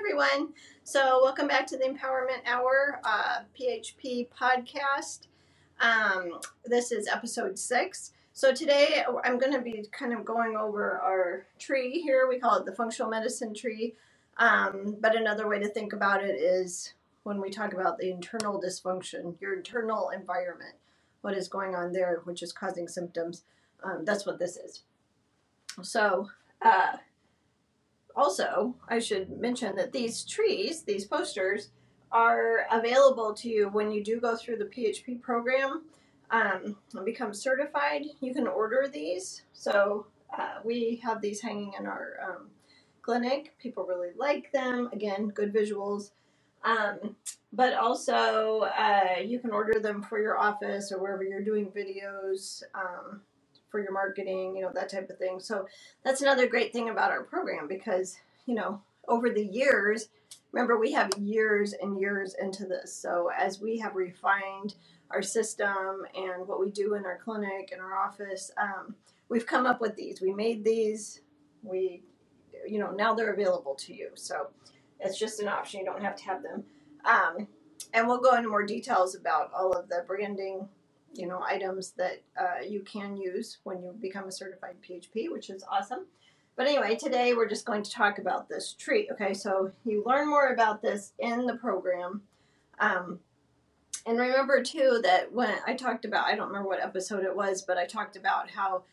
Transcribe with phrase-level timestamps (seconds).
[0.00, 0.48] everyone.
[0.82, 5.26] So, welcome back to the Empowerment Hour uh, PHP podcast.
[5.78, 8.12] Um, this is episode six.
[8.32, 12.28] So, today I'm going to be kind of going over our tree here.
[12.30, 13.94] We call it the functional medicine tree.
[14.38, 16.94] Um, but another way to think about it is
[17.24, 20.76] when we talk about the internal dysfunction, your internal environment,
[21.20, 23.42] what is going on there, which is causing symptoms.
[23.84, 24.82] Um, that's what this is.
[25.82, 26.30] So,
[26.62, 26.96] uh,
[28.20, 31.70] also, I should mention that these trees, these posters,
[32.12, 35.84] are available to you when you do go through the PHP program
[36.30, 38.02] um, and become certified.
[38.20, 39.42] You can order these.
[39.52, 40.06] So
[40.36, 42.48] uh, we have these hanging in our um,
[43.02, 43.54] clinic.
[43.58, 44.90] People really like them.
[44.92, 46.10] Again, good visuals.
[46.62, 47.16] Um,
[47.52, 52.62] but also, uh, you can order them for your office or wherever you're doing videos.
[52.74, 53.22] Um,
[53.70, 55.40] for your marketing, you know, that type of thing.
[55.40, 55.66] So
[56.04, 58.16] that's another great thing about our program because,
[58.46, 60.08] you know, over the years,
[60.52, 62.94] remember we have years and years into this.
[62.94, 64.74] So as we have refined
[65.10, 68.94] our system and what we do in our clinic and our office, um,
[69.28, 70.20] we've come up with these.
[70.20, 71.20] We made these.
[71.62, 72.02] We,
[72.66, 74.10] you know, now they're available to you.
[74.14, 74.48] So
[75.00, 75.80] it's just an option.
[75.80, 76.64] You don't have to have them.
[77.04, 77.48] Um,
[77.94, 80.68] and we'll go into more details about all of the branding
[81.12, 85.50] you know items that uh, you can use when you become a certified PHP, which
[85.50, 86.06] is awesome.
[86.56, 89.08] But anyway, today we're just going to talk about this tree.
[89.12, 92.22] Okay, so you learn more about this in the program.
[92.78, 93.20] Um,
[94.06, 97.62] and remember too that when I talked about, I don't remember what episode it was,
[97.62, 98.84] but I talked about how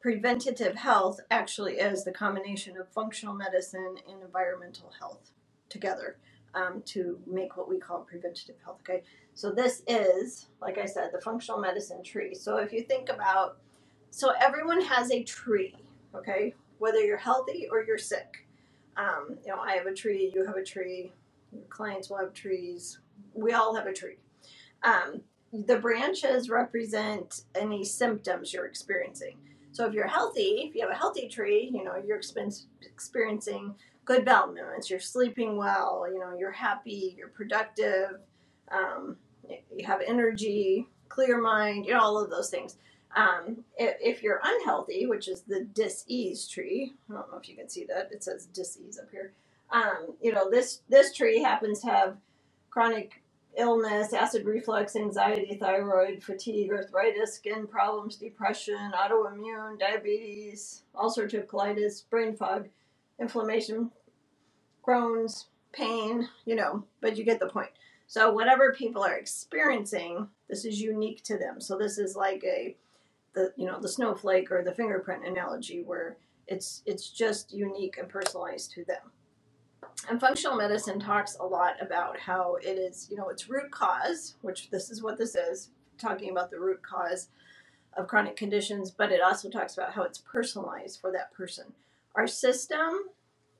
[0.00, 5.30] preventative health actually is the combination of functional medicine and environmental health
[5.68, 6.16] together
[6.54, 8.78] um, to make what we call preventative health.
[8.80, 9.02] Okay,
[9.34, 12.34] so this is, like I said, the functional medicine tree.
[12.34, 13.58] So if you think about,
[14.10, 15.76] so everyone has a tree.
[16.14, 18.46] Okay, whether you're healthy or you're sick.
[18.96, 21.12] Um, you know, I have a tree, you have a tree,
[21.52, 22.98] your clients will have trees.
[23.34, 24.16] We all have a tree.
[24.82, 25.22] Um,
[25.52, 29.36] the branches represent any symptoms you're experiencing.
[29.72, 32.20] So if you're healthy, if you have a healthy tree, you know, you're
[32.82, 33.74] experiencing
[34.04, 38.20] good bowel movements, you're sleeping well, you know, you're happy, you're productive,
[38.70, 39.16] um,
[39.74, 42.76] you have energy, clear mind, you know, all of those things.
[43.16, 47.56] Um, if, if, you're unhealthy, which is the dis-ease tree, I don't know if you
[47.56, 48.08] can see that.
[48.10, 49.32] It says dis-ease up here.
[49.70, 52.16] Um, you know, this this tree happens to have
[52.70, 53.22] chronic
[53.56, 62.34] illness, acid reflux, anxiety, thyroid, fatigue, arthritis, skin problems, depression, autoimmune, diabetes, ulcerative colitis, brain
[62.34, 62.68] fog,
[63.20, 63.90] inflammation,
[64.86, 67.70] Crohn's, pain, you know, but you get the point.
[68.06, 71.60] So whatever people are experiencing, this is unique to them.
[71.60, 72.76] So this is like a
[73.34, 78.08] the you know the snowflake or the fingerprint analogy where it's it's just unique and
[78.08, 79.12] personalized to them.
[80.08, 84.34] And functional medicine talks a lot about how it is, you know, its root cause,
[84.42, 87.28] which this is what this is, talking about the root cause
[87.96, 91.66] of chronic conditions, but it also talks about how it's personalized for that person.
[92.14, 92.90] Our system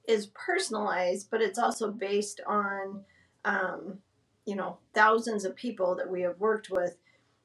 [0.08, 3.04] is personalized, but it's also based on,
[3.44, 3.98] um,
[4.44, 6.96] you know, thousands of people that we have worked with,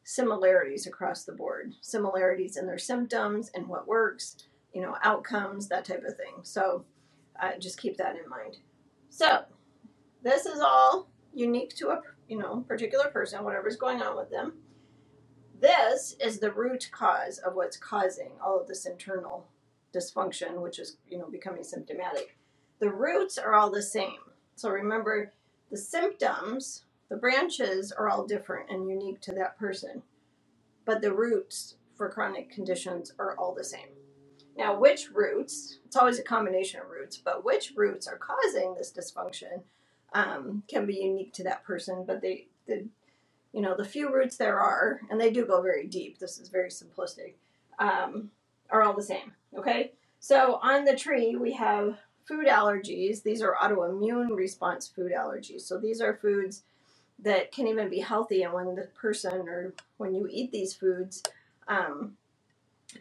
[0.03, 4.37] similarities across the board, similarities in their symptoms and what works,
[4.73, 6.33] you know, outcomes, that type of thing.
[6.43, 6.85] So
[7.41, 8.57] uh, just keep that in mind.
[9.17, 9.45] So
[10.21, 14.53] this is all unique to a you know particular person, whatever's going on with them.
[15.59, 19.47] This is the root cause of what's causing all of this internal
[19.91, 22.37] dysfunction, which is you know becoming symptomatic.
[22.77, 24.19] The roots are all the same.
[24.53, 25.33] So remember,
[25.71, 30.03] the symptoms, the branches are all different and unique to that person,
[30.85, 33.87] but the roots for chronic conditions are all the same.
[34.57, 38.91] Now, which roots, it's always a combination of roots, but which roots are causing this
[38.91, 39.61] dysfunction
[40.13, 42.85] um, can be unique to that person, but they, the,
[43.53, 46.49] you know, the few roots there are, and they do go very deep, this is
[46.49, 47.35] very simplistic,
[47.77, 48.31] um,
[48.71, 49.91] are all the same, okay?
[50.19, 53.23] So on the tree, we have food allergies.
[53.23, 55.61] These are autoimmune response food allergies.
[55.61, 56.63] So these are foods
[57.19, 61.23] that can even be healthy, and when the person or when you eat these foods,
[61.67, 62.17] um,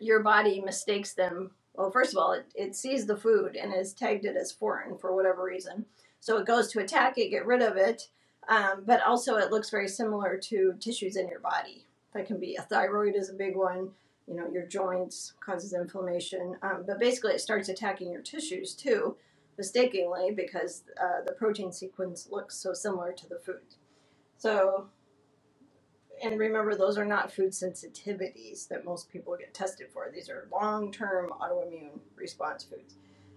[0.01, 1.51] your body mistakes them.
[1.75, 4.97] Well, first of all, it, it sees the food and has tagged it as foreign
[4.99, 5.85] for whatever reason.
[6.21, 8.09] So it goes to attack it, get rid of it,
[8.49, 11.87] um, but also it looks very similar to tissues in your body.
[12.15, 13.91] That can be a thyroid is a big one
[14.27, 16.57] you know, your joints, causes inflammation.
[16.63, 19.17] Um, but basically, it starts attacking your tissues too,
[19.57, 23.77] mistakenly, because uh, the protein sequence looks so similar to the food.
[24.39, 24.89] So,
[26.23, 30.11] and remember, those are not food sensitivities that most people get tested for.
[30.13, 32.95] These are long term autoimmune response foods.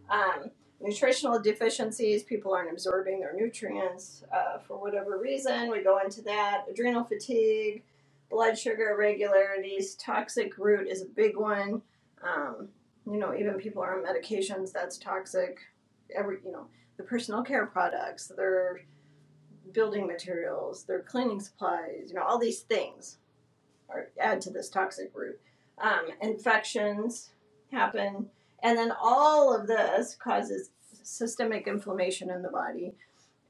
[0.10, 0.50] Um,
[0.81, 5.70] nutritional deficiencies, people aren't absorbing their nutrients uh, for whatever reason.
[5.70, 6.66] We go into that.
[6.70, 7.84] Adrenal fatigue,
[8.30, 11.81] blood sugar irregularities, toxic root is a big one.
[12.24, 12.70] Um,
[13.06, 15.60] you know, even people are on medications that's toxic.
[16.16, 16.68] Every, you know,
[16.98, 18.81] the personal care products, their
[19.74, 23.18] building materials, their cleaning supplies, you know, all these things
[23.89, 25.39] are add to this toxic root.
[25.77, 27.31] Um, infections
[27.71, 28.30] happen
[28.62, 30.71] and then all of this causes
[31.04, 32.94] systemic inflammation in the body.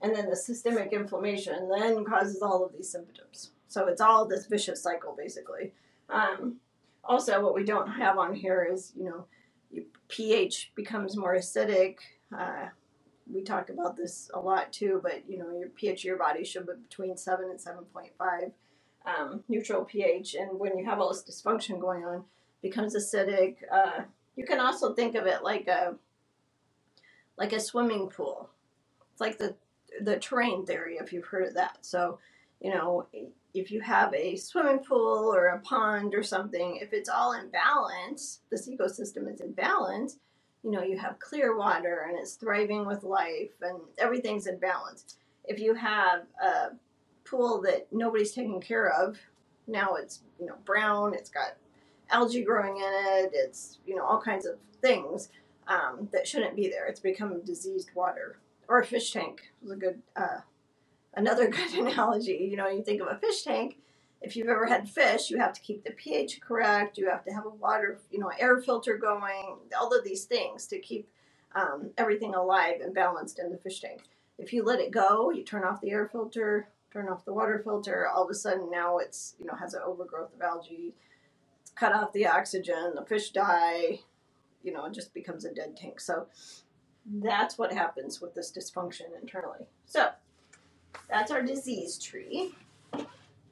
[0.01, 3.51] And then the systemic inflammation then causes all of these symptoms.
[3.67, 5.73] So it's all this vicious cycle, basically.
[6.09, 6.55] Um,
[7.03, 11.97] also, what we don't have on here is, you know, pH becomes more acidic.
[12.35, 12.67] Uh,
[13.31, 16.43] we talk about this a lot too, but you know, your pH of your body
[16.43, 18.51] should be between 7 and 7.5
[19.05, 20.35] um, neutral pH.
[20.35, 22.23] And when you have all this dysfunction going on,
[22.61, 23.57] becomes acidic.
[23.71, 24.03] Uh,
[24.35, 25.95] you can also think of it like a
[27.37, 28.49] like a swimming pool.
[29.11, 29.55] It's like the
[30.01, 31.77] the terrain theory if you've heard of that.
[31.81, 32.19] So,
[32.61, 33.07] you know,
[33.53, 37.49] if you have a swimming pool or a pond or something, if it's all in
[37.49, 40.17] balance, this ecosystem is in balance,
[40.63, 45.15] you know, you have clear water and it's thriving with life and everything's in balance.
[45.45, 46.71] If you have a
[47.25, 49.17] pool that nobody's taking care of,
[49.67, 51.55] now it's, you know, brown, it's got
[52.09, 53.31] algae growing in it.
[53.33, 55.29] It's you know all kinds of things
[55.67, 56.87] um, that shouldn't be there.
[56.87, 60.39] It's become diseased water or a fish tank was a good uh,
[61.15, 62.47] another good analogy.
[62.49, 63.77] You know, you think of a fish tank.
[64.21, 66.97] If you've ever had fish, you have to keep the pH correct.
[66.97, 69.57] You have to have a water, you know, air filter going.
[69.79, 71.09] All of these things to keep
[71.55, 74.01] um, everything alive and balanced in the fish tank.
[74.37, 77.61] If you let it go, you turn off the air filter, turn off the water
[77.63, 78.07] filter.
[78.07, 80.93] All of a sudden, now it's you know has an overgrowth of algae
[81.79, 83.99] cut off the oxygen, the fish die,
[84.63, 85.99] you know, it just becomes a dead tank.
[86.01, 86.27] So
[87.05, 89.65] that's what happens with this dysfunction internally.
[89.85, 90.09] So
[91.09, 92.53] that's our disease tree.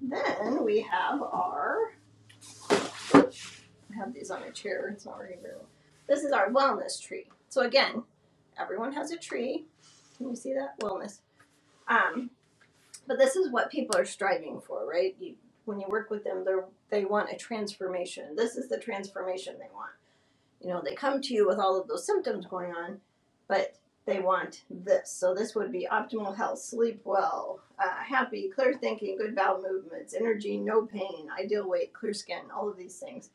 [0.02, 1.94] Then we have our,
[2.70, 5.68] I have these on a chair, it's not working very well.
[6.08, 7.26] This is our wellness tree.
[7.50, 8.04] So again,
[8.60, 9.66] everyone has a tree.
[10.18, 10.80] Can you see that?
[10.80, 11.20] Wellness.
[11.88, 12.30] Um,
[13.08, 15.16] but this is what people are striving for, right?
[15.20, 15.36] You,
[15.66, 16.54] when you work with them, they
[16.90, 18.36] they want a transformation.
[18.36, 19.92] This is the transformation they want.
[20.62, 23.00] You know, they come to you with all of those symptoms going on,
[23.48, 23.76] but
[24.08, 25.12] they want this.
[25.12, 30.14] So this would be optimal health, sleep well, uh, happy, clear thinking, good bowel movements,
[30.14, 33.30] energy, no pain, ideal weight, clear skin, all of these things.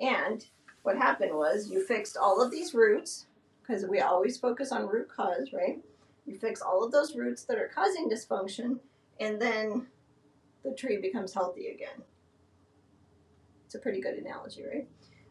[0.00, 0.44] And
[0.82, 3.26] what happened was you fixed all of these roots
[3.62, 5.78] because we always focus on root cause, right?
[6.26, 8.80] You fix all of those roots that are causing dysfunction,
[9.20, 9.86] and then
[10.64, 12.02] the tree becomes healthy again.
[13.64, 14.88] It's a pretty good analogy, right?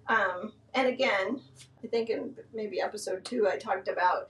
[0.08, 1.42] Um, and again,
[1.84, 4.30] I think in maybe episode two, I talked about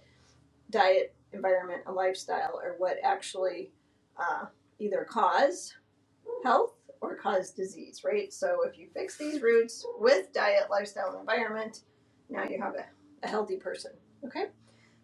[0.70, 3.72] diet, environment, and lifestyle are what actually
[4.18, 4.46] uh,
[4.80, 5.74] either cause
[6.44, 8.32] health or cause disease, right?
[8.34, 11.82] So if you fix these roots with diet, lifestyle, and environment,
[12.30, 12.86] now you have a,
[13.24, 13.92] a healthy person,
[14.26, 14.46] okay?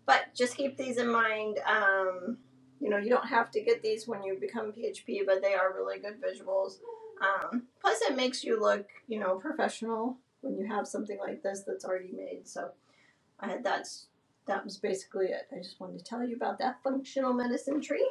[0.06, 1.60] But just keep these in mind.
[1.60, 2.38] Um,
[2.80, 5.74] you know, you don't have to get these when you become PHP, but they are
[5.74, 6.80] really good visuals.
[7.22, 11.64] Um, plus, it makes you look, you know, professional when you have something like this
[11.66, 12.48] that's already made.
[12.48, 12.72] So,
[13.40, 14.08] I had that's
[14.48, 15.48] that was basically it.
[15.52, 18.08] I just wanted to tell you about that functional medicine tree.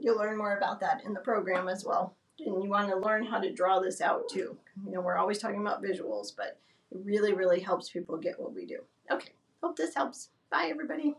[0.00, 2.16] You'll learn more about that in the program as well.
[2.40, 4.56] And you want to learn how to draw this out too.
[4.84, 6.58] You know, we're always talking about visuals, but
[6.90, 8.78] it really, really helps people get what we do.
[9.10, 9.32] Okay,
[9.62, 10.30] hope this helps.
[10.50, 11.14] Bye, everybody.